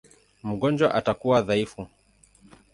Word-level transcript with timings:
Mgonjwa 0.43 0.93
atakuwa 0.95 1.41
dhaifu. 1.47 1.87